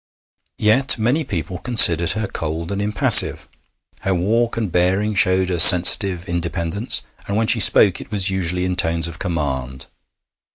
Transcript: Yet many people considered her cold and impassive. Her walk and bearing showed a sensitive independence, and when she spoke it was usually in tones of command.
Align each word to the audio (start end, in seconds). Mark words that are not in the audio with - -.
Yet 0.57 0.97
many 0.97 1.23
people 1.23 1.59
considered 1.59 2.13
her 2.13 2.25
cold 2.25 2.71
and 2.71 2.81
impassive. 2.81 3.47
Her 3.99 4.15
walk 4.15 4.57
and 4.57 4.71
bearing 4.71 5.13
showed 5.13 5.51
a 5.51 5.59
sensitive 5.59 6.27
independence, 6.27 7.03
and 7.27 7.37
when 7.37 7.45
she 7.45 7.59
spoke 7.59 8.01
it 8.01 8.09
was 8.09 8.27
usually 8.31 8.65
in 8.65 8.75
tones 8.75 9.07
of 9.07 9.19
command. 9.19 9.85